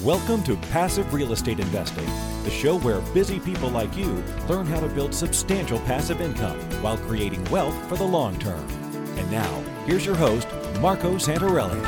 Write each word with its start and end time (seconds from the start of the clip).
Welcome 0.00 0.42
to 0.44 0.56
Passive 0.56 1.12
Real 1.12 1.32
Estate 1.32 1.60
Investing, 1.60 2.06
the 2.44 2.50
show 2.50 2.78
where 2.78 3.02
busy 3.12 3.38
people 3.38 3.68
like 3.68 3.94
you 3.94 4.24
learn 4.48 4.64
how 4.64 4.80
to 4.80 4.88
build 4.88 5.14
substantial 5.14 5.78
passive 5.80 6.22
income 6.22 6.58
while 6.82 6.96
creating 6.96 7.44
wealth 7.50 7.74
for 7.90 7.96
the 7.96 8.02
long 8.02 8.38
term. 8.38 8.66
And 9.18 9.30
now, 9.30 9.62
here's 9.84 10.06
your 10.06 10.16
host, 10.16 10.48
Marco 10.80 11.16
Santarelli. 11.16 11.78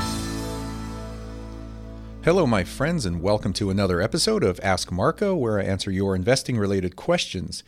Hello, 2.22 2.46
my 2.46 2.62
friends, 2.62 3.06
and 3.06 3.22
welcome 3.22 3.54
to 3.54 3.71
another 3.71 4.03
episode 4.03 4.45
of 4.45 4.61
Ask 4.63 4.93
Marco, 4.93 5.35
where 5.35 5.59
I 5.59 5.65
answer 5.65 5.91
your 5.91 6.15
investing 6.15 6.59
related 6.59 6.97
questions. 6.97 7.65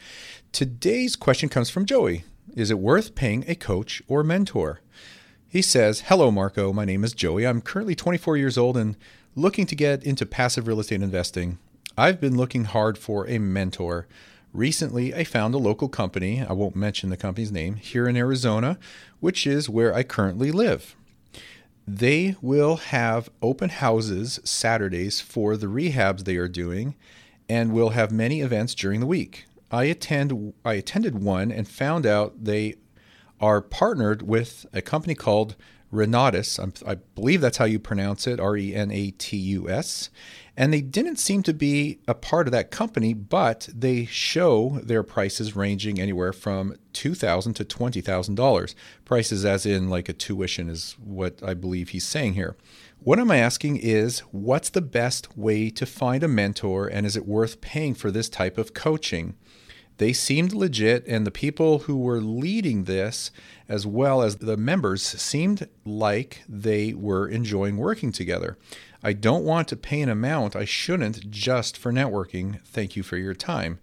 Today's 0.52 1.16
question 1.16 1.48
comes 1.48 1.70
from 1.70 1.86
Joey 1.86 2.24
Is 2.54 2.70
it 2.70 2.78
worth 2.78 3.14
paying 3.14 3.42
a 3.48 3.54
coach 3.54 4.02
or 4.06 4.22
mentor? 4.22 4.80
He 5.48 5.62
says, 5.62 6.00
Hello, 6.08 6.30
Marco. 6.30 6.74
My 6.74 6.84
name 6.84 7.04
is 7.04 7.14
Joey. 7.14 7.46
I'm 7.46 7.62
currently 7.62 7.94
24 7.94 8.36
years 8.36 8.58
old 8.58 8.76
and 8.76 8.96
looking 9.38 9.66
to 9.66 9.76
get 9.76 10.02
into 10.02 10.24
passive 10.24 10.66
real 10.66 10.80
estate 10.80 11.02
investing. 11.02 11.58
I've 11.96 12.20
been 12.20 12.38
looking 12.38 12.64
hard 12.64 12.96
for 12.96 13.28
a 13.28 13.38
mentor. 13.38 14.06
Recently, 14.54 15.14
I 15.14 15.24
found 15.24 15.54
a 15.54 15.58
local 15.58 15.90
company, 15.90 16.42
I 16.42 16.54
won't 16.54 16.74
mention 16.74 17.10
the 17.10 17.18
company's 17.18 17.52
name, 17.52 17.74
here 17.76 18.08
in 18.08 18.16
Arizona, 18.16 18.78
which 19.20 19.46
is 19.46 19.68
where 19.68 19.94
I 19.94 20.04
currently 20.04 20.50
live. 20.50 20.96
They 21.86 22.34
will 22.40 22.76
have 22.76 23.28
open 23.42 23.68
houses 23.68 24.40
Saturdays 24.42 25.20
for 25.20 25.58
the 25.58 25.66
rehabs 25.66 26.24
they 26.24 26.36
are 26.36 26.48
doing 26.48 26.94
and 27.46 27.72
will 27.72 27.90
have 27.90 28.10
many 28.10 28.40
events 28.40 28.74
during 28.74 29.00
the 29.00 29.06
week. 29.06 29.44
I 29.70 29.84
attend 29.84 30.54
I 30.64 30.74
attended 30.74 31.22
one 31.22 31.52
and 31.52 31.68
found 31.68 32.06
out 32.06 32.44
they 32.44 32.76
are 33.38 33.60
partnered 33.60 34.22
with 34.22 34.64
a 34.72 34.80
company 34.80 35.14
called 35.14 35.56
Renatus. 35.92 36.58
I 36.86 36.96
believe 37.14 37.40
that's 37.40 37.58
how 37.58 37.64
you 37.64 37.78
pronounce 37.78 38.26
it, 38.26 38.40
R 38.40 38.56
E 38.56 38.74
N 38.74 38.90
A 38.90 39.10
T 39.12 39.36
U 39.36 39.68
S. 39.68 40.10
And 40.56 40.72
they 40.72 40.80
didn't 40.80 41.16
seem 41.16 41.42
to 41.42 41.52
be 41.52 41.98
a 42.08 42.14
part 42.14 42.48
of 42.48 42.52
that 42.52 42.70
company, 42.70 43.12
but 43.12 43.68
they 43.74 44.06
show 44.06 44.80
their 44.82 45.02
prices 45.02 45.54
ranging 45.54 46.00
anywhere 46.00 46.32
from 46.32 46.76
2,000 46.94 47.52
to 47.54 47.64
$20,000. 47.64 48.74
Prices, 49.04 49.44
as 49.44 49.66
in 49.66 49.90
like 49.90 50.08
a 50.08 50.14
tuition, 50.14 50.70
is 50.70 50.96
what 50.98 51.42
I 51.42 51.52
believe 51.52 51.90
he's 51.90 52.06
saying 52.06 52.34
here. 52.34 52.56
What 53.00 53.18
I'm 53.18 53.30
asking 53.30 53.76
is 53.76 54.20
what's 54.30 54.70
the 54.70 54.80
best 54.80 55.36
way 55.36 55.68
to 55.70 55.84
find 55.84 56.24
a 56.24 56.28
mentor, 56.28 56.88
and 56.88 57.04
is 57.04 57.16
it 57.16 57.26
worth 57.26 57.60
paying 57.60 57.92
for 57.94 58.10
this 58.10 58.30
type 58.30 58.56
of 58.56 58.72
coaching? 58.72 59.34
They 59.98 60.12
seemed 60.12 60.52
legit, 60.52 61.06
and 61.06 61.26
the 61.26 61.30
people 61.30 61.80
who 61.80 61.96
were 61.96 62.20
leading 62.20 62.84
this, 62.84 63.30
as 63.68 63.86
well 63.86 64.22
as 64.22 64.36
the 64.36 64.56
members, 64.56 65.02
seemed 65.02 65.68
like 65.84 66.42
they 66.48 66.92
were 66.92 67.26
enjoying 67.26 67.78
working 67.78 68.12
together. 68.12 68.58
I 69.02 69.12
don't 69.12 69.44
want 69.44 69.68
to 69.68 69.76
pay 69.76 70.00
an 70.00 70.08
amount 70.08 70.56
I 70.56 70.64
shouldn't 70.64 71.30
just 71.30 71.78
for 71.78 71.92
networking. 71.92 72.60
Thank 72.64 72.96
you 72.96 73.02
for 73.02 73.16
your 73.16 73.34
time. 73.34 73.78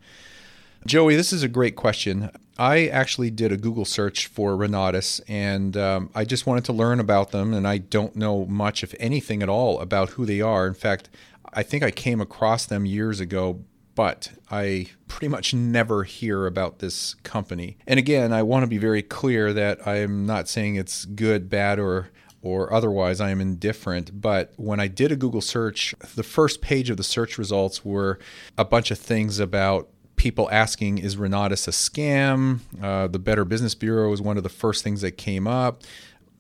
Joey, 0.85 1.15
this 1.15 1.31
is 1.31 1.43
a 1.43 1.47
great 1.47 1.77
question. 1.77 2.29
I 2.57 2.87
actually 2.87 3.31
did 3.31 3.51
a 3.51 3.57
Google 3.57 3.85
search 3.85 4.27
for 4.27 4.57
Renatus 4.57 5.21
and 5.29 5.77
um, 5.77 6.09
I 6.13 6.25
just 6.25 6.45
wanted 6.45 6.65
to 6.65 6.73
learn 6.73 6.99
about 6.99 7.31
them. 7.31 7.53
And 7.53 7.65
I 7.65 7.77
don't 7.77 8.17
know 8.17 8.45
much, 8.45 8.83
if 8.83 8.93
anything 8.99 9.41
at 9.41 9.47
all, 9.47 9.79
about 9.79 10.11
who 10.11 10.25
they 10.25 10.41
are. 10.41 10.67
In 10.67 10.73
fact, 10.73 11.09
I 11.53 11.63
think 11.63 11.83
I 11.83 11.91
came 11.91 12.19
across 12.19 12.65
them 12.65 12.85
years 12.85 13.21
ago 13.21 13.63
but 13.95 14.31
I 14.49 14.87
pretty 15.07 15.27
much 15.27 15.53
never 15.53 16.03
hear 16.03 16.45
about 16.47 16.79
this 16.79 17.15
company. 17.23 17.77
And 17.87 17.99
again, 17.99 18.33
I 18.33 18.43
want 18.43 18.63
to 18.63 18.67
be 18.67 18.77
very 18.77 19.03
clear 19.03 19.53
that 19.53 19.85
I'm 19.87 20.25
not 20.25 20.47
saying 20.47 20.75
it's 20.75 21.05
good, 21.05 21.49
bad, 21.49 21.79
or 21.79 22.09
or 22.41 22.73
otherwise 22.73 23.21
I 23.21 23.29
am 23.29 23.39
indifferent. 23.39 24.21
But 24.21 24.53
when 24.57 24.79
I 24.79 24.87
did 24.87 25.11
a 25.11 25.15
Google 25.15 25.41
search, 25.41 25.95
the 26.15 26.23
first 26.23 26.61
page 26.61 26.89
of 26.89 26.97
the 26.97 27.03
search 27.03 27.37
results 27.37 27.85
were 27.85 28.19
a 28.57 28.65
bunch 28.65 28.91
of 28.91 28.99
things 28.99 29.39
about 29.39 29.87
people 30.17 30.49
asking, 30.51 30.97
is 30.97 31.15
Renatus 31.15 31.67
a 31.67 31.71
scam? 31.71 32.59
Uh, 32.81 33.07
the 33.07 33.19
Better 33.19 33.45
Business 33.45 33.75
Bureau 33.75 34.09
was 34.09 34.21
one 34.21 34.37
of 34.37 34.43
the 34.43 34.49
first 34.49 34.83
things 34.83 35.01
that 35.01 35.13
came 35.13 35.47
up. 35.47 35.83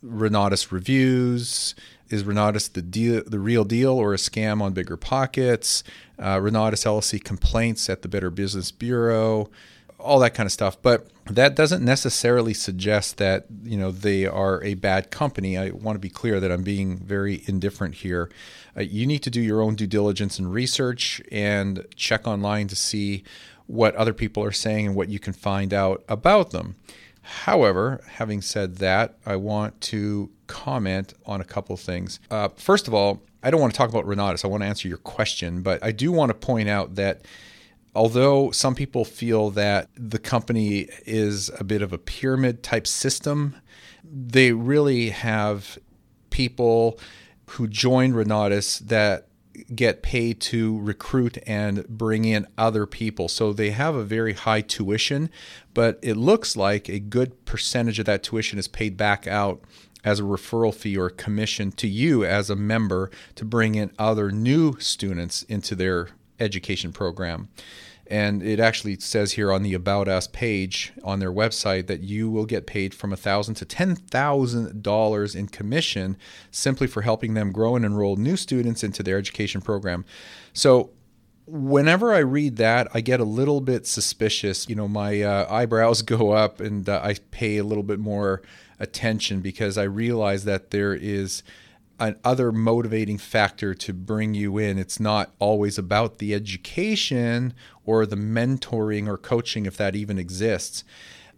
Renatus 0.03 0.71
reviews. 0.71 1.73
Is 2.09 2.23
Renatus 2.23 2.71
the 2.71 2.81
deal, 2.81 3.23
the 3.25 3.39
real 3.39 3.63
deal, 3.63 3.93
or 3.93 4.13
a 4.13 4.17
scam 4.17 4.61
on 4.61 4.73
bigger 4.73 4.97
pockets? 4.97 5.83
Uh, 6.19 6.37
Renatus 6.37 6.85
LLC 6.85 7.23
complaints 7.23 7.89
at 7.89 8.01
the 8.01 8.07
Better 8.07 8.29
Business 8.29 8.71
Bureau, 8.71 9.49
all 9.99 10.19
that 10.19 10.33
kind 10.33 10.45
of 10.45 10.51
stuff. 10.51 10.79
But 10.81 11.07
that 11.25 11.55
doesn't 11.55 11.83
necessarily 11.83 12.53
suggest 12.53 13.17
that 13.17 13.45
you 13.63 13.77
know 13.77 13.91
they 13.91 14.25
are 14.25 14.61
a 14.63 14.73
bad 14.75 15.11
company. 15.11 15.57
I 15.57 15.71
want 15.71 15.95
to 15.95 15.99
be 15.99 16.09
clear 16.09 16.39
that 16.39 16.51
I'm 16.51 16.63
being 16.63 16.97
very 16.97 17.43
indifferent 17.47 17.95
here. 17.95 18.29
Uh, 18.75 18.81
you 18.81 19.05
need 19.05 19.23
to 19.23 19.29
do 19.29 19.41
your 19.41 19.61
own 19.61 19.75
due 19.75 19.87
diligence 19.87 20.37
and 20.37 20.51
research 20.51 21.21
and 21.31 21.85
check 21.95 22.27
online 22.27 22.67
to 22.67 22.75
see 22.75 23.23
what 23.67 23.95
other 23.95 24.13
people 24.13 24.43
are 24.43 24.51
saying 24.51 24.87
and 24.87 24.95
what 24.95 25.09
you 25.09 25.19
can 25.19 25.33
find 25.33 25.73
out 25.73 26.03
about 26.09 26.51
them. 26.51 26.75
However, 27.23 28.03
having 28.07 28.41
said 28.41 28.77
that, 28.77 29.17
I 29.25 29.37
want 29.37 29.79
to 29.81 30.29
comment 30.47 31.13
on 31.25 31.41
a 31.41 31.45
couple 31.45 31.73
of 31.73 31.79
things. 31.79 32.19
Uh, 32.29 32.49
first 32.55 32.87
of 32.87 32.93
all, 32.93 33.23
I 33.41 33.49
don't 33.49 33.59
want 33.61 33.73
to 33.73 33.77
talk 33.77 33.89
about 33.89 34.05
Renatus. 34.05 34.45
I 34.45 34.49
want 34.49 34.61
to 34.61 34.67
answer 34.67 34.87
your 34.87 34.97
question, 34.97 35.61
but 35.61 35.83
I 35.83 35.91
do 35.91 36.11
want 36.11 36.29
to 36.29 36.33
point 36.33 36.69
out 36.69 36.95
that 36.95 37.25
although 37.95 38.51
some 38.51 38.75
people 38.75 39.05
feel 39.05 39.49
that 39.51 39.89
the 39.95 40.19
company 40.19 40.89
is 41.05 41.49
a 41.59 41.63
bit 41.63 41.81
of 41.81 41.93
a 41.93 41.97
pyramid 41.97 42.61
type 42.61 42.87
system, 42.87 43.55
they 44.03 44.51
really 44.51 45.09
have 45.09 45.77
people 46.29 46.99
who 47.51 47.67
join 47.67 48.13
Renatus 48.13 48.79
that 48.79 49.27
get 49.75 50.01
paid 50.01 50.39
to 50.39 50.79
recruit 50.79 51.37
and 51.45 51.87
bring 51.87 52.25
in 52.25 52.47
other 52.57 52.85
people. 52.85 53.27
So 53.27 53.53
they 53.53 53.71
have 53.71 53.95
a 53.95 54.03
very 54.03 54.33
high 54.33 54.61
tuition, 54.61 55.29
but 55.73 55.99
it 56.01 56.15
looks 56.15 56.55
like 56.55 56.89
a 56.89 56.99
good 56.99 57.45
percentage 57.45 57.99
of 57.99 58.05
that 58.05 58.23
tuition 58.23 58.57
is 58.59 58.67
paid 58.67 58.97
back 58.97 59.27
out 59.27 59.61
as 60.03 60.19
a 60.19 60.23
referral 60.23 60.73
fee 60.73 60.97
or 60.97 61.09
commission 61.09 61.71
to 61.71 61.87
you 61.87 62.25
as 62.25 62.49
a 62.49 62.55
member 62.55 63.09
to 63.35 63.45
bring 63.45 63.75
in 63.75 63.91
other 63.97 64.31
new 64.31 64.77
students 64.79 65.43
into 65.43 65.75
their 65.75 66.09
education 66.39 66.91
program. 66.91 67.47
And 68.07 68.43
it 68.43 68.59
actually 68.59 68.99
says 68.99 69.33
here 69.33 69.51
on 69.51 69.63
the 69.63 69.73
About 69.73 70.07
Us 70.07 70.27
page 70.27 70.91
on 71.03 71.19
their 71.19 71.31
website 71.31 71.87
that 71.87 72.01
you 72.01 72.29
will 72.29 72.45
get 72.45 72.67
paid 72.67 72.93
from 72.93 73.11
1,000 73.11 73.55
to 73.55 73.65
$10,000 73.65 75.35
in 75.35 75.47
commission 75.47 76.17
simply 76.51 76.87
for 76.87 77.01
helping 77.01 77.33
them 77.33 77.51
grow 77.51 77.75
and 77.75 77.85
enroll 77.85 78.17
new 78.17 78.35
students 78.35 78.83
into 78.83 79.03
their 79.03 79.17
education 79.17 79.61
program. 79.61 80.03
So 80.51 80.91
whenever 81.45 82.13
I 82.13 82.19
read 82.19 82.57
that, 82.57 82.87
I 82.93 83.01
get 83.01 83.19
a 83.19 83.25
little 83.25 83.61
bit 83.61 83.87
suspicious. 83.87 84.67
You 84.67 84.75
know, 84.75 84.87
my 84.87 85.21
uh, 85.21 85.47
eyebrows 85.49 86.01
go 86.03 86.31
up 86.31 86.59
and 86.59 86.87
uh, 86.87 87.01
I 87.03 87.15
pay 87.31 87.57
a 87.57 87.63
little 87.63 87.83
bit 87.83 87.99
more 87.99 88.41
attention 88.79 89.39
because 89.39 89.77
I 89.77 89.83
realize 89.83 90.45
that 90.45 90.71
there 90.71 90.93
is 90.93 91.43
another 91.99 92.51
motivating 92.51 93.17
factor 93.17 93.73
to 93.73 93.93
bring 93.93 94.33
you 94.33 94.57
in. 94.57 94.77
It's 94.77 94.99
not 94.99 95.31
always 95.39 95.77
about 95.77 96.17
the 96.17 96.33
education 96.33 97.53
or 97.85 98.05
the 98.05 98.15
mentoring 98.15 99.07
or 99.07 99.17
coaching, 99.17 99.65
if 99.65 99.77
that 99.77 99.95
even 99.95 100.17
exists. 100.17 100.83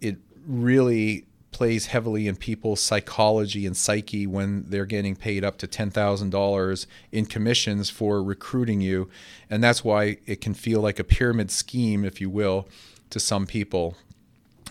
It 0.00 0.16
really 0.46 1.26
plays 1.52 1.86
heavily 1.86 2.28
in 2.28 2.36
people's 2.36 2.82
psychology 2.82 3.64
and 3.64 3.74
psyche 3.74 4.26
when 4.26 4.64
they're 4.68 4.84
getting 4.84 5.16
paid 5.16 5.42
up 5.42 5.56
to 5.56 5.66
$10,000 5.66 6.86
in 7.12 7.24
commissions 7.24 7.88
for 7.88 8.22
recruiting 8.22 8.82
you. 8.82 9.08
And 9.48 9.64
that's 9.64 9.82
why 9.82 10.18
it 10.26 10.42
can 10.42 10.52
feel 10.52 10.82
like 10.82 10.98
a 10.98 11.04
pyramid 11.04 11.50
scheme, 11.50 12.04
if 12.04 12.20
you 12.20 12.28
will, 12.28 12.68
to 13.08 13.18
some 13.18 13.46
people. 13.46 13.96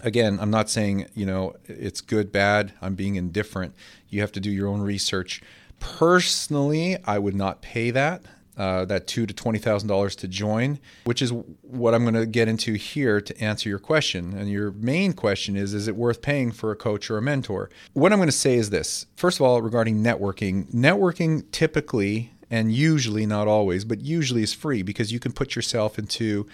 Again, 0.04 0.38
I'm 0.40 0.52
not 0.52 0.70
saying, 0.70 1.08
you 1.16 1.26
know, 1.26 1.56
it's 1.66 2.02
good, 2.02 2.32
bad. 2.32 2.74
I'm 2.84 2.94
being 2.94 3.16
indifferent. 3.16 3.74
You 4.10 4.22
have 4.22 4.32
to 4.34 4.40
do 4.40 4.52
your 4.52 4.68
own 4.68 4.82
research. 4.82 5.42
Personally, 5.86 6.98
I 7.06 7.20
would 7.20 7.36
not 7.36 7.62
pay 7.62 7.92
that. 7.92 8.24
Uh, 8.58 8.86
that 8.86 9.06
two 9.06 9.26
to 9.26 9.34
twenty 9.34 9.60
thousand 9.60 9.90
dollars 9.90 10.16
to 10.16 10.30
join, 10.30 10.80
which 11.04 11.22
is 11.22 11.34
what 11.62 11.94
I'm 11.94 12.04
going 12.04 12.16
to 12.16 12.26
get 12.26 12.48
into 12.48 12.76
here 12.76 13.20
to 13.20 13.38
answer 13.44 13.68
your 13.68 13.80
question. 13.80 14.34
And 14.34 14.50
your 14.50 14.72
main 14.72 15.12
question 15.12 15.58
is: 15.58 15.74
Is 15.74 15.90
it 15.90 15.96
worth 15.98 16.22
paying 16.22 16.54
for 16.54 16.72
a 16.72 16.76
coach 16.78 17.12
or 17.12 17.18
a 17.18 17.22
mentor? 17.22 17.70
What 17.92 18.14
I'm 18.14 18.20
going 18.20 18.28
to 18.28 18.32
say 18.32 18.56
is 18.56 18.70
this: 18.70 19.08
First 19.18 19.42
of 19.42 19.46
all, 19.46 19.62
regarding 19.62 20.02
networking, 20.02 20.74
networking 20.74 21.44
typically 21.52 22.32
and 22.50 22.72
usually, 22.72 23.26
not 23.26 23.50
always, 23.50 23.84
but 23.84 24.00
usually 24.00 24.44
is 24.44 24.54
free 24.54 24.84
because 24.84 25.12
you 25.12 25.20
can 25.20 25.34
put 25.34 25.56
yourself 25.56 26.00
into 26.00 26.48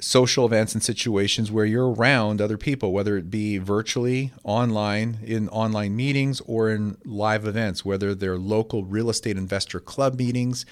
social 0.00 0.46
events 0.46 0.74
and 0.74 0.82
situations 0.82 1.50
where 1.50 1.64
you're 1.64 1.90
around 1.90 2.40
other 2.40 2.56
people, 2.56 2.92
whether 2.92 3.16
it 3.16 3.30
be 3.30 3.58
virtually, 3.58 4.32
online, 4.44 5.18
in 5.24 5.48
online 5.48 5.96
meetings, 5.96 6.40
or 6.42 6.70
in 6.70 6.96
live 7.04 7.46
events, 7.46 7.84
whether 7.84 8.14
they're 8.14 8.38
local 8.38 8.84
real 8.84 9.10
estate 9.10 9.36
investor 9.36 9.80
club 9.80 10.18
meetings. 10.18 10.64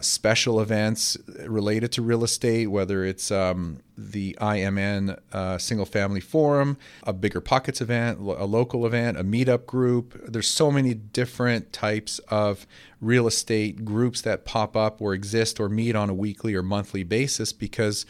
special 0.00 0.60
events 0.60 1.16
related 1.46 1.90
to 1.90 2.00
real 2.00 2.22
estate, 2.22 2.68
whether 2.68 3.04
it's 3.04 3.32
um, 3.32 3.80
the 3.98 4.36
IMN 4.40 5.18
uh, 5.32 5.58
Single 5.58 5.84
Family 5.84 6.20
Forum, 6.20 6.78
a 7.02 7.12
Bigger 7.12 7.40
Pockets 7.40 7.80
event, 7.80 8.20
a 8.20 8.44
local 8.44 8.86
event, 8.86 9.18
a 9.18 9.24
meetup 9.24 9.66
group. 9.66 10.14
There's 10.28 10.48
so 10.48 10.70
many 10.70 10.94
different 10.94 11.72
types 11.72 12.20
of 12.28 12.68
real 13.00 13.26
estate 13.26 13.84
groups 13.84 14.20
that 14.22 14.44
pop 14.44 14.76
up 14.76 15.02
or 15.02 15.12
exist 15.12 15.58
or 15.58 15.68
meet 15.68 15.96
on 15.96 16.08
a 16.08 16.14
weekly 16.14 16.54
or 16.54 16.62
monthly 16.62 17.02
basis 17.02 17.52
because 17.52 18.06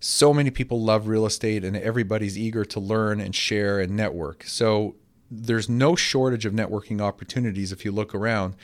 so 0.00 0.34
many 0.34 0.50
people 0.50 0.82
love 0.82 1.08
real 1.08 1.26
estate 1.26 1.64
and 1.64 1.76
everybody's 1.76 2.36
eager 2.36 2.64
to 2.64 2.80
learn 2.80 3.20
and 3.20 3.34
share 3.34 3.80
and 3.80 3.96
network. 3.96 4.44
So 4.44 4.96
there's 5.30 5.68
no 5.68 5.96
shortage 5.96 6.44
of 6.44 6.52
networking 6.52 7.00
opportunities 7.00 7.72
if 7.72 7.84
you 7.84 7.92
look 7.92 8.14
around 8.14 8.54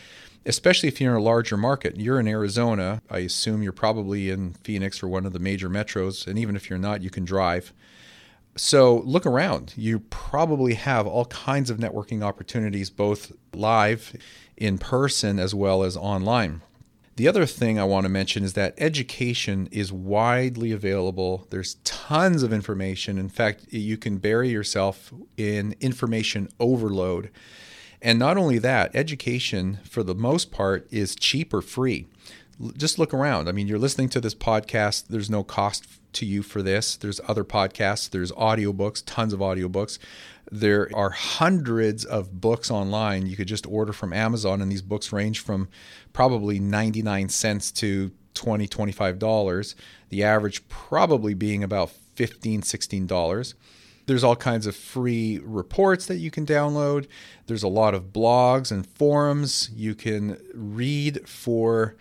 especially 0.47 0.88
if 0.88 1.00
you're 1.00 1.15
in 1.15 1.21
a 1.21 1.23
larger 1.23 1.56
market. 1.56 1.97
You're 1.97 2.21
in 2.21 2.29
Arizona. 2.29 3.03
I 3.11 3.19
assume 3.19 3.62
you're 3.62 3.73
probably 3.73 4.31
in 4.31 4.55
Phoenix 4.65 5.03
or 5.03 5.09
one 5.09 5.27
of 5.27 5.32
the 5.32 5.38
major 5.38 5.69
metros. 5.69 6.27
And 6.27 6.38
even 6.38 6.56
if 6.56 6.71
you're 6.71 6.79
not, 6.79 7.03
you 7.03 7.11
can 7.11 7.25
drive. 7.25 7.73
So 8.56 8.99
look 9.00 9.27
around. 9.27 9.75
You 9.77 10.00
probably 10.00 10.75
have 10.75 11.06
all 11.06 11.27
kinds 11.27 11.71
of 11.71 11.79
networking 11.79 12.23
opportunities, 12.23 12.91
both 12.91 13.32
live, 13.55 14.17
in 14.56 14.79
person, 14.79 15.38
as 15.38 15.55
well 15.55 15.82
as 15.82 15.97
online. 15.97 16.62
The 17.16 17.28
other 17.28 17.44
thing 17.44 17.78
I 17.78 17.84
want 17.84 18.04
to 18.04 18.08
mention 18.08 18.44
is 18.44 18.54
that 18.54 18.74
education 18.78 19.68
is 19.70 19.92
widely 19.92 20.72
available. 20.72 21.46
There's 21.50 21.74
tons 21.84 22.42
of 22.42 22.52
information. 22.52 23.18
In 23.18 23.28
fact, 23.28 23.66
you 23.70 23.98
can 23.98 24.18
bury 24.18 24.48
yourself 24.48 25.12
in 25.36 25.74
information 25.80 26.48
overload. 26.58 27.30
And 28.00 28.18
not 28.18 28.38
only 28.38 28.58
that, 28.58 28.90
education, 28.94 29.80
for 29.84 30.02
the 30.02 30.14
most 30.14 30.50
part, 30.50 30.86
is 30.90 31.14
cheap 31.14 31.52
or 31.52 31.60
free. 31.60 32.06
Just 32.76 32.98
look 32.98 33.14
around. 33.14 33.48
I 33.48 33.52
mean, 33.52 33.66
you're 33.66 33.78
listening 33.78 34.08
to 34.10 34.20
this 34.20 34.34
podcast, 34.34 35.08
there's 35.08 35.30
no 35.30 35.42
cost 35.42 35.86
to 36.14 36.26
you 36.26 36.42
for 36.42 36.62
this. 36.62 36.96
There's 36.96 37.20
other 37.26 37.44
podcasts, 37.44 38.10
there's 38.10 38.32
audiobooks, 38.32 39.02
tons 39.04 39.32
of 39.32 39.40
audiobooks. 39.40 39.98
There 40.50 40.90
are 40.94 41.10
hundreds 41.10 42.04
of 42.04 42.40
books 42.40 42.70
online 42.70 43.26
you 43.26 43.36
could 43.36 43.48
just 43.48 43.66
order 43.66 43.92
from 43.92 44.12
Amazon, 44.12 44.60
and 44.60 44.70
these 44.70 44.82
books 44.82 45.12
range 45.12 45.40
from 45.40 45.68
probably 46.12 46.58
99 46.58 47.28
cents 47.28 47.70
to 47.72 48.10
20 48.34 48.66
$25. 48.68 49.74
The 50.08 50.24
average 50.24 50.68
probably 50.68 51.34
being 51.34 51.62
about 51.62 51.92
$15, 52.16 52.60
$16. 52.60 53.54
There's 54.06 54.24
all 54.24 54.36
kinds 54.36 54.66
of 54.66 54.74
free 54.74 55.40
reports 55.42 56.06
that 56.06 56.16
you 56.16 56.30
can 56.30 56.44
download. 56.44 57.06
There's 57.46 57.62
a 57.62 57.68
lot 57.68 57.94
of 57.94 58.12
blogs 58.12 58.72
and 58.72 58.86
forums 58.86 59.70
you 59.72 59.94
can 59.94 60.36
read 60.52 61.28
for 61.28 61.96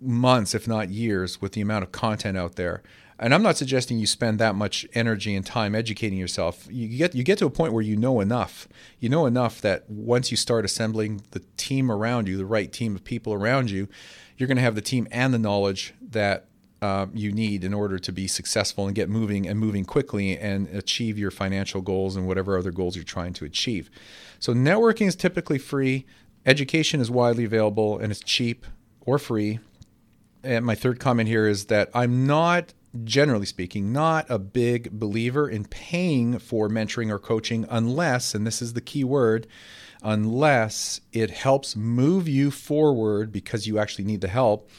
months, 0.00 0.54
if 0.54 0.68
not 0.68 0.90
years, 0.90 1.40
with 1.40 1.52
the 1.52 1.60
amount 1.60 1.84
of 1.84 1.92
content 1.92 2.36
out 2.36 2.56
there. 2.56 2.82
And 3.20 3.34
I'm 3.34 3.42
not 3.42 3.56
suggesting 3.56 3.98
you 3.98 4.06
spend 4.06 4.38
that 4.38 4.54
much 4.54 4.86
energy 4.94 5.34
and 5.34 5.44
time 5.44 5.74
educating 5.74 6.18
yourself. 6.18 6.68
You 6.70 6.86
get 6.86 7.16
you 7.16 7.24
get 7.24 7.38
to 7.38 7.46
a 7.46 7.50
point 7.50 7.72
where 7.72 7.82
you 7.82 7.96
know 7.96 8.20
enough. 8.20 8.68
You 9.00 9.08
know 9.08 9.26
enough 9.26 9.60
that 9.60 9.90
once 9.90 10.30
you 10.30 10.36
start 10.36 10.64
assembling 10.64 11.22
the 11.32 11.42
team 11.56 11.90
around 11.90 12.28
you, 12.28 12.36
the 12.36 12.46
right 12.46 12.72
team 12.72 12.94
of 12.94 13.02
people 13.02 13.34
around 13.34 13.70
you, 13.70 13.88
you're 14.36 14.46
going 14.46 14.56
to 14.56 14.62
have 14.62 14.76
the 14.76 14.80
team 14.80 15.08
and 15.10 15.34
the 15.34 15.38
knowledge 15.38 15.94
that 16.00 16.46
uh, 16.80 17.06
you 17.12 17.32
need 17.32 17.64
in 17.64 17.74
order 17.74 17.98
to 17.98 18.12
be 18.12 18.28
successful 18.28 18.86
and 18.86 18.94
get 18.94 19.08
moving 19.08 19.48
and 19.48 19.58
moving 19.58 19.84
quickly 19.84 20.38
and 20.38 20.68
achieve 20.68 21.18
your 21.18 21.32
financial 21.32 21.80
goals 21.80 22.14
and 22.14 22.26
whatever 22.28 22.56
other 22.56 22.70
goals 22.70 22.94
you're 22.94 23.04
trying 23.04 23.32
to 23.32 23.44
achieve. 23.44 23.90
So, 24.38 24.54
networking 24.54 25.08
is 25.08 25.16
typically 25.16 25.58
free, 25.58 26.06
education 26.46 27.00
is 27.00 27.10
widely 27.10 27.44
available, 27.44 27.98
and 27.98 28.12
it's 28.12 28.20
cheap 28.20 28.64
or 29.00 29.18
free. 29.18 29.58
And 30.42 30.64
my 30.64 30.74
third 30.74 31.00
comment 31.00 31.28
here 31.28 31.46
is 31.46 31.66
that 31.66 31.90
I'm 31.94 32.26
not, 32.26 32.72
generally 33.04 33.46
speaking, 33.46 33.92
not 33.92 34.26
a 34.30 34.38
big 34.38 34.92
believer 34.92 35.48
in 35.48 35.64
paying 35.64 36.38
for 36.38 36.68
mentoring 36.68 37.10
or 37.10 37.18
coaching 37.18 37.66
unless, 37.68 38.34
and 38.34 38.46
this 38.46 38.62
is 38.62 38.72
the 38.74 38.80
key 38.80 39.04
word, 39.04 39.46
unless 40.02 41.00
it 41.12 41.30
helps 41.30 41.74
move 41.74 42.28
you 42.28 42.50
forward 42.50 43.32
because 43.32 43.66
you 43.66 43.78
actually 43.78 44.04
need 44.04 44.20
the 44.20 44.28
help 44.28 44.70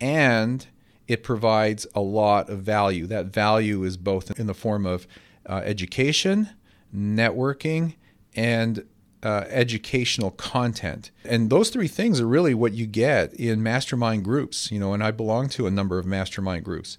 and 0.00 0.66
it 1.06 1.22
provides 1.22 1.86
a 1.94 2.00
lot 2.00 2.50
of 2.50 2.60
value. 2.60 3.06
That 3.06 3.26
value 3.26 3.84
is 3.84 3.96
both 3.96 4.38
in 4.38 4.46
the 4.46 4.54
form 4.54 4.86
of 4.86 5.06
uh, 5.48 5.62
education, 5.64 6.50
networking, 6.94 7.94
and 8.34 8.84
uh, 9.22 9.44
educational 9.48 10.30
content. 10.32 11.10
And 11.24 11.50
those 11.50 11.70
three 11.70 11.88
things 11.88 12.20
are 12.20 12.26
really 12.26 12.54
what 12.54 12.72
you 12.72 12.86
get 12.86 13.32
in 13.34 13.62
mastermind 13.62 14.24
groups. 14.24 14.70
You 14.70 14.78
know, 14.78 14.92
and 14.92 15.02
I 15.02 15.10
belong 15.10 15.48
to 15.50 15.66
a 15.66 15.70
number 15.70 15.98
of 15.98 16.06
mastermind 16.06 16.64
groups. 16.64 16.98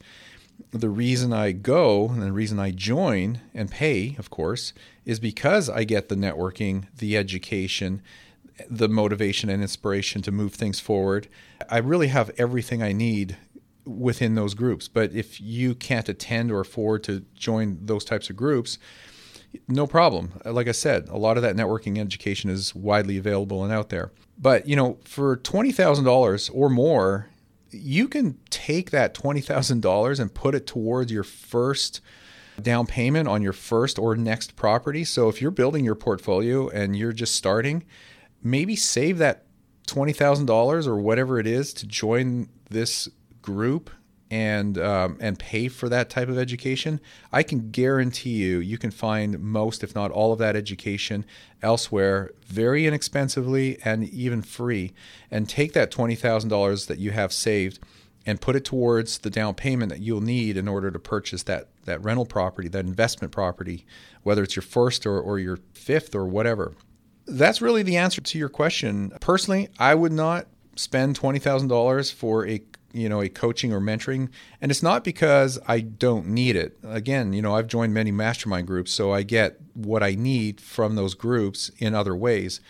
The 0.72 0.90
reason 0.90 1.32
I 1.34 1.52
go 1.52 2.10
and 2.10 2.22
the 2.22 2.32
reason 2.32 2.60
I 2.60 2.72
join 2.72 3.42
and 3.54 3.70
pay, 3.70 4.16
of 4.18 4.30
course, 4.30 4.74
is 5.06 5.20
because 5.20 5.70
I 5.70 5.84
get 5.84 6.10
the 6.10 6.16
networking, 6.16 6.86
the 6.98 7.16
education, 7.16 8.02
the 8.70 8.90
motivation 8.90 9.50
and 9.50 9.62
inspiration 9.62 10.22
to 10.24 10.32
move 10.32 10.54
things 10.54 10.80
forward. 10.80 11.28
I 11.70 11.78
really 11.78 12.08
have 12.08 12.32
everything 12.38 12.82
I 12.82 12.92
need 12.92 13.38
within 13.86 14.36
those 14.36 14.54
groups. 14.54 14.88
But 14.88 15.14
if 15.14 15.40
you 15.40 15.76
can't 15.76 16.10
attend 16.10 16.52
or 16.52 16.60
afford 16.60 17.04
to 17.06 17.24
join 17.36 17.80
those 17.82 18.04
types 18.04 18.30
of 18.30 18.36
groups, 18.36 18.78
no 19.68 19.88
problem. 19.88 20.32
Like 20.46 20.68
I 20.68 20.74
said, 20.74 21.10
a 21.10 21.18
lot 21.18 21.38
of 21.38 21.44
that 21.44 21.56
networking 21.56 21.98
education 21.98 22.50
is 22.50 22.74
widely 22.74 23.18
available 23.18 23.64
and 23.64 23.74
out 23.74 23.90
there. 23.90 24.12
But, 24.38 24.68
you 24.68 24.76
know, 24.76 25.00
for 25.04 25.38
$20,000 25.38 26.52
or 26.54 26.70
more, 26.70 27.30
you 27.72 28.08
can 28.08 28.38
take 28.50 28.92
that 28.92 29.14
$20,000 29.14 30.20
and 30.20 30.34
put 30.34 30.56
it 30.56 30.68
towards 30.68 31.12
your 31.12 31.24
first 31.24 32.02
down 32.62 32.88
payment 32.88 33.28
on 33.28 33.42
your 33.42 33.54
first 33.54 34.00
or 34.00 34.16
next 34.16 34.56
property. 34.56 35.04
So 35.04 35.30
if 35.30 35.42
you're 35.42 35.52
building 35.52 35.86
your 35.86 35.96
portfolio 35.96 36.70
and 36.70 36.96
you're 36.96 37.14
just 37.14 37.36
starting, 37.36 37.84
maybe 38.42 38.76
save 38.76 39.18
that 39.20 39.46
$20,000 39.88 40.88
or 40.88 40.98
whatever 40.98 41.40
it 41.40 41.48
is 41.48 41.74
to 41.74 41.88
join 41.88 42.50
this 42.70 43.10
group 43.42 43.90
and 44.30 44.78
um, 44.78 45.18
and 45.20 45.40
pay 45.40 45.68
for 45.68 45.90
that 45.90 46.10
type 46.10 46.28
of 46.28 46.38
education, 46.38 47.00
I 47.32 47.44
can 47.44 47.72
guarantee 47.72 48.32
you 48.32 48.60
you 48.60 48.78
can 48.78 48.92
find 48.92 49.40
most, 49.40 49.84
if 49.84 49.96
not 49.96 50.12
all, 50.12 50.34
of 50.34 50.40
that 50.40 50.56
education 50.56 51.26
elsewhere, 51.62 52.32
very 52.46 52.86
inexpensively 52.86 53.78
and 53.84 54.04
even 54.10 54.42
free. 54.42 54.94
And 55.32 55.48
take 55.48 55.74
that 55.74 55.92
twenty 55.92 56.16
thousand 56.16 56.50
dollars 56.50 56.88
that 56.88 57.00
you 57.00 57.12
have 57.12 57.32
saved 57.32 57.80
and 58.26 58.42
put 58.42 58.58
it 58.58 58.66
towards 58.66 59.20
the 59.20 59.30
down 59.30 59.56
payment 59.56 59.90
that 59.90 60.02
you'll 60.02 60.22
need 60.22 60.58
in 60.58 60.68
order 60.68 60.92
to 60.92 61.00
purchase 61.00 61.44
that 61.44 61.70
that 61.86 62.04
rental 62.04 62.26
property, 62.26 62.68
that 62.68 62.86
investment 62.86 63.32
property, 63.32 63.86
whether 64.24 64.44
it's 64.44 64.56
your 64.56 64.64
first 64.64 65.06
or, 65.06 65.20
or 65.20 65.40
your 65.40 65.60
fifth 65.74 66.14
or 66.14 66.28
whatever. 66.28 66.74
That's 67.26 67.62
really 67.62 67.84
the 67.84 67.98
answer 67.98 68.22
to 68.22 68.38
your 68.38 68.50
question. 68.50 69.12
Personally, 69.22 69.70
I 69.80 69.96
would 69.96 70.12
not 70.12 70.48
spend 70.76 71.20
$20,000 71.20 72.14
for 72.14 72.48
a 72.48 72.62
you 72.94 73.10
know 73.10 73.22
a 73.22 73.30
coaching 73.30 73.74
or 73.74 73.80
mentoring 73.80 74.30
and 74.62 74.72
it's 74.72 74.84
not 74.84 75.04
because 75.04 75.60
i 75.68 75.80
don't 75.80 76.28
need 76.28 76.56
it. 76.56 76.78
Again 76.84 77.34
you 77.34 77.42
know 77.42 77.56
i've 77.56 77.68
joined 77.68 77.94
many 77.94 78.12
mastermind 78.12 78.68
groups 78.68 78.92
so 78.92 79.12
i 79.12 79.24
get 79.24 79.60
what 79.74 80.04
i 80.04 80.16
need 80.16 80.62
from 80.62 80.96
those 80.96 81.14
groups 81.14 81.70
in 81.78 81.94
other 81.94 82.16
ways. 82.16 82.62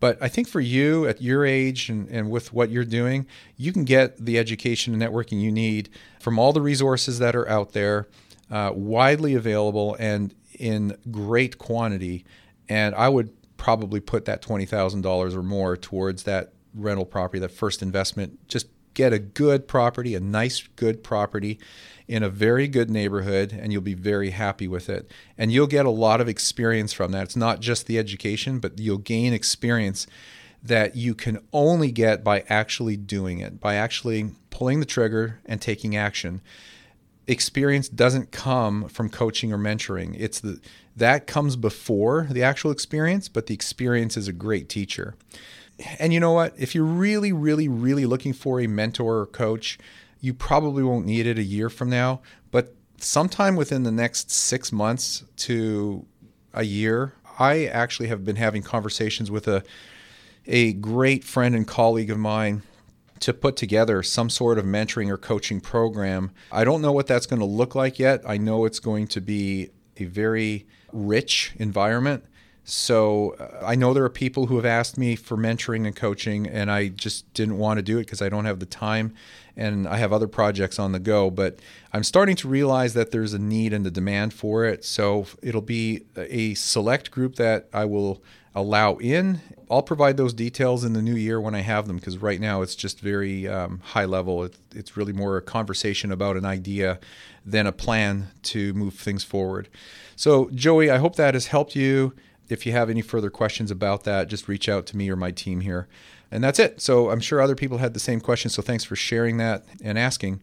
But 0.00 0.18
i 0.22 0.28
think 0.28 0.48
for 0.48 0.60
you 0.60 1.06
at 1.06 1.22
your 1.22 1.44
age 1.44 1.88
and, 1.88 2.08
and 2.08 2.30
with 2.30 2.52
what 2.52 2.70
you're 2.70 2.84
doing 2.84 3.26
you 3.56 3.72
can 3.72 3.84
get 3.84 4.24
the 4.24 4.38
education 4.38 4.92
and 4.94 5.02
networking 5.02 5.40
you 5.40 5.52
need 5.52 5.88
from 6.20 6.38
all 6.38 6.52
the 6.52 6.62
resources 6.62 7.18
that 7.18 7.34
are 7.34 7.48
out 7.48 7.72
there 7.72 8.08
uh, 8.50 8.70
widely 8.74 9.34
available 9.34 9.96
and 9.98 10.34
in 10.58 10.96
great 11.10 11.58
quantity. 11.58 12.24
And 12.68 12.94
i 12.94 13.08
would 13.08 13.30
probably 13.56 14.00
put 14.00 14.26
that 14.26 14.42
$20000 14.42 15.34
or 15.34 15.42
more 15.42 15.76
towards 15.76 16.24
that 16.24 16.52
rental 16.74 17.06
property 17.06 17.38
that 17.38 17.50
first 17.50 17.82
investment 17.82 18.46
just 18.48 18.66
get 18.94 19.12
a 19.12 19.18
good 19.18 19.68
property, 19.68 20.14
a 20.14 20.20
nice, 20.20 20.66
good 20.76 21.02
property 21.02 21.58
in 22.06 22.22
a 22.22 22.28
very 22.28 22.68
good 22.68 22.90
neighborhood, 22.90 23.52
and 23.52 23.72
you'll 23.72 23.82
be 23.82 23.94
very 23.94 24.30
happy 24.30 24.68
with 24.68 24.88
it. 24.88 25.10
And 25.38 25.52
you'll 25.52 25.66
get 25.66 25.86
a 25.86 25.90
lot 25.90 26.20
of 26.20 26.28
experience 26.28 26.92
from 26.92 27.12
that. 27.12 27.24
It's 27.24 27.36
not 27.36 27.60
just 27.60 27.86
the 27.86 27.98
education, 27.98 28.58
but 28.58 28.78
you'll 28.78 28.98
gain 28.98 29.32
experience 29.32 30.06
that 30.62 30.96
you 30.96 31.14
can 31.14 31.38
only 31.52 31.90
get 31.90 32.24
by 32.24 32.44
actually 32.48 32.96
doing 32.96 33.40
it, 33.40 33.60
by 33.60 33.74
actually 33.74 34.30
pulling 34.50 34.80
the 34.80 34.86
trigger 34.86 35.40
and 35.44 35.60
taking 35.60 35.94
action. 35.96 36.40
Experience 37.26 37.88
doesn't 37.88 38.32
come 38.32 38.88
from 38.88 39.08
coaching 39.08 39.52
or 39.52 39.58
mentoring. 39.58 40.14
It's 40.18 40.40
the 40.40 40.60
that 40.96 41.26
comes 41.26 41.56
before 41.56 42.28
the 42.30 42.42
actual 42.42 42.70
experience, 42.70 43.28
but 43.28 43.46
the 43.46 43.54
experience 43.54 44.16
is 44.16 44.28
a 44.28 44.32
great 44.32 44.68
teacher 44.68 45.14
and 45.98 46.12
you 46.12 46.20
know 46.20 46.32
what? 46.32 46.54
If 46.56 46.74
you're 46.74 46.84
really, 46.84 47.32
really, 47.32 47.68
really 47.68 48.06
looking 48.06 48.32
for 48.32 48.60
a 48.60 48.66
mentor 48.66 49.20
or 49.20 49.26
coach, 49.26 49.78
you 50.20 50.32
probably 50.32 50.82
won't 50.82 51.06
need 51.06 51.26
it 51.26 51.38
a 51.38 51.42
year 51.42 51.68
from 51.68 51.90
now. 51.90 52.20
But 52.50 52.74
sometime 52.98 53.56
within 53.56 53.82
the 53.82 53.92
next 53.92 54.30
six 54.30 54.72
months 54.72 55.24
to 55.38 56.06
a 56.52 56.62
year, 56.62 57.14
I 57.38 57.66
actually 57.66 58.08
have 58.08 58.24
been 58.24 58.36
having 58.36 58.62
conversations 58.62 59.30
with 59.30 59.48
a 59.48 59.64
a 60.46 60.74
great 60.74 61.24
friend 61.24 61.54
and 61.54 61.66
colleague 61.66 62.10
of 62.10 62.18
mine 62.18 62.62
to 63.20 63.32
put 63.32 63.56
together 63.56 64.02
some 64.02 64.28
sort 64.28 64.58
of 64.58 64.64
mentoring 64.64 65.08
or 65.08 65.16
coaching 65.16 65.60
program. 65.60 66.30
I 66.50 66.64
don't 66.64 66.82
know 66.82 66.92
what 66.92 67.06
that's 67.06 67.26
going 67.26 67.40
to 67.40 67.46
look 67.46 67.74
like 67.74 67.98
yet. 67.98 68.22
I 68.26 68.36
know 68.36 68.64
it's 68.64 68.80
going 68.80 69.06
to 69.08 69.20
be 69.20 69.70
a 69.96 70.04
very 70.04 70.66
rich 70.92 71.52
environment. 71.58 72.24
So 72.64 73.36
uh, 73.38 73.64
I 73.64 73.74
know 73.74 73.92
there 73.92 74.04
are 74.04 74.10
people 74.10 74.46
who 74.46 74.56
have 74.56 74.64
asked 74.64 74.96
me 74.96 75.16
for 75.16 75.36
mentoring 75.36 75.86
and 75.86 75.94
coaching, 75.94 76.46
and 76.46 76.70
I 76.70 76.88
just 76.88 77.32
didn't 77.34 77.58
want 77.58 77.78
to 77.78 77.82
do 77.82 77.98
it 77.98 78.04
because 78.04 78.22
I 78.22 78.28
don't 78.28 78.46
have 78.46 78.58
the 78.58 78.66
time 78.66 79.14
and 79.56 79.86
I 79.86 79.98
have 79.98 80.12
other 80.12 80.26
projects 80.26 80.78
on 80.78 80.92
the 80.92 80.98
go. 80.98 81.30
But 81.30 81.60
I'm 81.92 82.02
starting 82.02 82.36
to 82.36 82.48
realize 82.48 82.94
that 82.94 83.10
there's 83.10 83.34
a 83.34 83.38
need 83.38 83.72
and 83.72 83.86
a 83.86 83.90
demand 83.90 84.32
for 84.32 84.64
it. 84.64 84.84
So 84.84 85.26
it'll 85.42 85.60
be 85.60 86.06
a 86.16 86.54
select 86.54 87.10
group 87.10 87.36
that 87.36 87.68
I 87.72 87.84
will 87.84 88.22
allow 88.54 88.96
in. 88.96 89.40
I'll 89.70 89.82
provide 89.82 90.16
those 90.16 90.32
details 90.32 90.84
in 90.84 90.92
the 90.92 91.02
new 91.02 91.16
year 91.16 91.40
when 91.40 91.54
I 91.54 91.60
have 91.60 91.86
them 91.86 91.96
because 91.96 92.18
right 92.18 92.40
now 92.40 92.62
it's 92.62 92.76
just 92.76 93.00
very 93.00 93.48
um, 93.48 93.80
high 93.80 94.04
level. 94.04 94.44
It, 94.44 94.56
it's 94.74 94.96
really 94.96 95.12
more 95.12 95.36
a 95.36 95.42
conversation 95.42 96.12
about 96.12 96.36
an 96.36 96.44
idea 96.44 96.98
than 97.44 97.66
a 97.66 97.72
plan 97.72 98.28
to 98.44 98.72
move 98.74 98.94
things 98.94 99.24
forward. 99.24 99.68
So, 100.16 100.48
Joey, 100.54 100.90
I 100.90 100.98
hope 100.98 101.16
that 101.16 101.34
has 101.34 101.48
helped 101.48 101.74
you. 101.74 102.14
If 102.48 102.66
you 102.66 102.72
have 102.72 102.90
any 102.90 103.02
further 103.02 103.30
questions 103.30 103.70
about 103.70 104.04
that, 104.04 104.28
just 104.28 104.48
reach 104.48 104.68
out 104.68 104.86
to 104.86 104.96
me 104.96 105.10
or 105.10 105.16
my 105.16 105.30
team 105.30 105.60
here. 105.60 105.88
And 106.30 106.42
that's 106.42 106.58
it. 106.58 106.80
So, 106.80 107.10
I'm 107.10 107.20
sure 107.20 107.40
other 107.40 107.54
people 107.54 107.78
had 107.78 107.94
the 107.94 108.00
same 108.00 108.20
question. 108.20 108.50
So, 108.50 108.62
thanks 108.62 108.84
for 108.84 108.96
sharing 108.96 109.36
that 109.38 109.64
and 109.82 109.98
asking. 109.98 110.40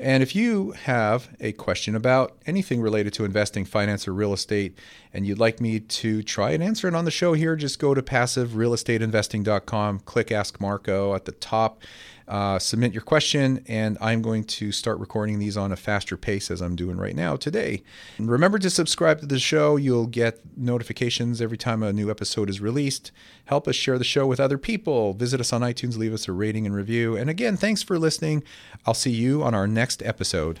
And 0.00 0.22
if 0.22 0.34
you 0.34 0.70
have 0.70 1.28
a 1.40 1.52
question 1.52 1.94
about 1.94 2.34
anything 2.46 2.80
related 2.80 3.12
to 3.14 3.26
investing, 3.26 3.66
finance, 3.66 4.08
or 4.08 4.14
real 4.14 4.32
estate, 4.32 4.78
and 5.12 5.26
you'd 5.26 5.38
like 5.38 5.60
me 5.60 5.78
to 5.78 6.22
try 6.22 6.52
and 6.52 6.62
answer 6.62 6.88
it 6.88 6.94
on 6.94 7.04
the 7.04 7.10
show 7.10 7.34
here, 7.34 7.54
just 7.54 7.78
go 7.78 7.92
to 7.92 8.00
passiverealestateinvesting.com, 8.00 9.98
click 10.00 10.32
Ask 10.32 10.58
Marco 10.58 11.14
at 11.14 11.26
the 11.26 11.32
top, 11.32 11.82
uh, 12.30 12.60
submit 12.60 12.92
your 12.92 13.02
question, 13.02 13.64
and 13.66 13.98
I'm 14.00 14.22
going 14.22 14.44
to 14.44 14.70
start 14.70 15.00
recording 15.00 15.40
these 15.40 15.56
on 15.56 15.72
a 15.72 15.76
faster 15.76 16.16
pace 16.16 16.48
as 16.48 16.60
I'm 16.60 16.76
doing 16.76 16.96
right 16.96 17.16
now 17.16 17.34
today. 17.34 17.82
And 18.18 18.30
remember 18.30 18.56
to 18.60 18.70
subscribe 18.70 19.18
to 19.20 19.26
the 19.26 19.40
show. 19.40 19.74
You'll 19.74 20.06
get 20.06 20.40
notifications 20.56 21.42
every 21.42 21.58
time 21.58 21.82
a 21.82 21.92
new 21.92 22.08
episode 22.08 22.48
is 22.48 22.60
released. 22.60 23.10
Help 23.46 23.66
us 23.66 23.74
share 23.74 23.98
the 23.98 24.04
show 24.04 24.28
with 24.28 24.38
other 24.38 24.58
people. 24.58 25.12
Visit 25.12 25.40
us 25.40 25.52
on 25.52 25.62
iTunes, 25.62 25.98
leave 25.98 26.14
us 26.14 26.28
a 26.28 26.32
rating 26.32 26.66
and 26.66 26.74
review. 26.74 27.16
And 27.16 27.28
again, 27.28 27.56
thanks 27.56 27.82
for 27.82 27.98
listening. 27.98 28.44
I'll 28.86 28.94
see 28.94 29.10
you 29.10 29.42
on 29.42 29.52
our 29.52 29.66
next 29.66 30.00
episode. 30.04 30.60